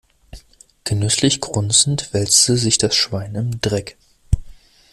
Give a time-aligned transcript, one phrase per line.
[0.83, 3.97] Genüsslich grunzend wälzte sich das Schwein im Dreck.